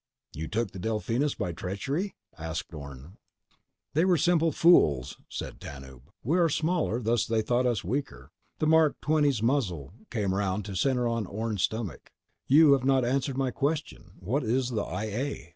"You 0.33 0.47
took 0.47 0.71
the 0.71 0.79
Delphinus 0.79 1.35
by 1.37 1.51
treachery?" 1.51 2.15
asked 2.35 2.73
Orne. 2.73 3.17
"They 3.93 4.03
were 4.03 4.17
simple 4.17 4.51
fools," 4.51 5.19
said 5.29 5.59
Tanub. 5.59 6.09
"We 6.23 6.39
are 6.39 6.49
smaller, 6.49 6.99
thus 6.99 7.27
they 7.27 7.43
thought 7.43 7.67
us 7.67 7.83
weaker." 7.83 8.31
The 8.57 8.65
Mark 8.65 8.99
XX's 9.01 9.43
muzzle 9.43 9.93
came 10.09 10.33
around 10.33 10.63
to 10.65 10.75
center 10.75 11.07
on 11.07 11.27
Orne's 11.27 11.61
stomach. 11.61 12.11
"You 12.47 12.71
have 12.71 12.83
not 12.83 13.05
answered 13.05 13.37
my 13.37 13.51
question. 13.51 14.13
What 14.19 14.43
is 14.43 14.69
the 14.69 14.81
I 14.85 15.03
A?" 15.03 15.49